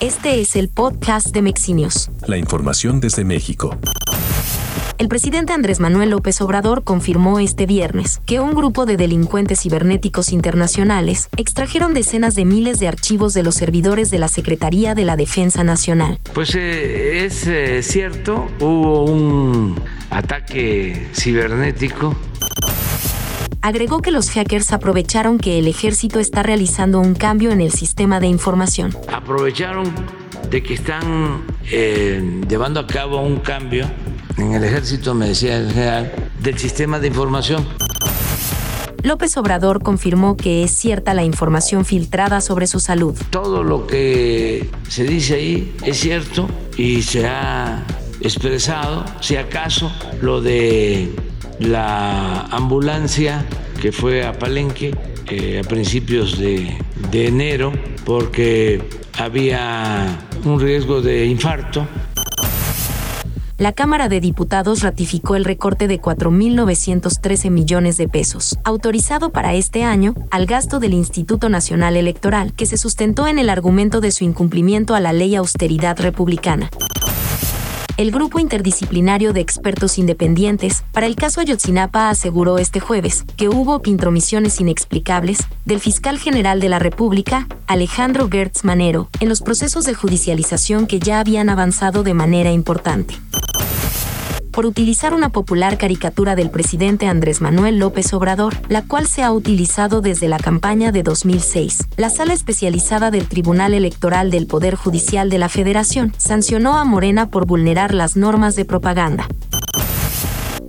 [0.00, 2.08] Este es el podcast de Mexinios.
[2.28, 3.76] La información desde México.
[4.96, 10.32] El presidente Andrés Manuel López Obrador confirmó este viernes que un grupo de delincuentes cibernéticos
[10.32, 15.16] internacionales extrajeron decenas de miles de archivos de los servidores de la Secretaría de la
[15.16, 16.20] Defensa Nacional.
[16.32, 19.80] Pues eh, es eh, cierto, hubo un
[20.10, 22.14] ataque cibernético
[23.62, 28.20] agregó que los hackers aprovecharon que el ejército está realizando un cambio en el sistema
[28.20, 28.96] de información.
[29.12, 29.92] Aprovecharon
[30.50, 33.90] de que están eh, llevando a cabo un cambio
[34.36, 37.66] en el ejército, me decía el general, del sistema de información.
[39.02, 43.16] López Obrador confirmó que es cierta la información filtrada sobre su salud.
[43.30, 47.84] Todo lo que se dice ahí es cierto y se ha
[48.20, 51.14] expresado, si acaso, lo de
[51.60, 53.44] la ambulancia
[53.80, 54.94] que fue a Palenque
[55.30, 56.76] eh, a principios de,
[57.10, 57.72] de enero
[58.04, 58.82] porque
[59.18, 61.86] había un riesgo de infarto.
[63.58, 69.82] La Cámara de Diputados ratificó el recorte de 4.913 millones de pesos, autorizado para este
[69.82, 74.22] año, al gasto del Instituto Nacional Electoral, que se sustentó en el argumento de su
[74.22, 76.70] incumplimiento a la ley austeridad republicana
[77.98, 83.82] el Grupo Interdisciplinario de Expertos Independientes para el caso Ayotzinapa aseguró este jueves que hubo
[83.84, 89.94] intromisiones inexplicables del fiscal general de la República, Alejandro Gertz Manero, en los procesos de
[89.94, 93.16] judicialización que ya habían avanzado de manera importante
[94.58, 99.30] por utilizar una popular caricatura del presidente Andrés Manuel López Obrador, la cual se ha
[99.30, 101.86] utilizado desde la campaña de 2006.
[101.96, 107.30] La sala especializada del Tribunal Electoral del Poder Judicial de la Federación sancionó a Morena
[107.30, 109.28] por vulnerar las normas de propaganda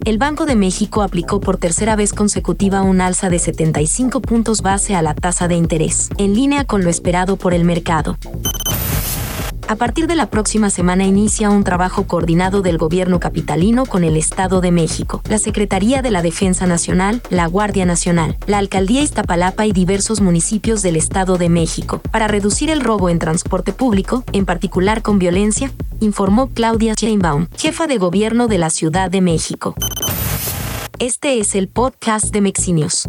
[0.06, 4.96] el Banco de México aplicó por tercera vez consecutiva un alza de 75 puntos base
[4.96, 8.18] a la tasa de interés, en línea con lo esperado por el mercado.
[9.70, 14.18] A partir de la próxima semana inicia un trabajo coordinado del gobierno capitalino con el
[14.18, 19.68] Estado de México, la Secretaría de la Defensa Nacional, la Guardia Nacional, la Alcaldía Iztapalapa
[19.68, 24.48] y diversos municipios del Estado de México, para reducir el robo en transporte público, en
[24.48, 29.76] particular con violencia, informó Claudia Sheinbaum, jefa de gobierno de la Ciudad de México.
[30.98, 33.08] Este es el podcast de Mexinios.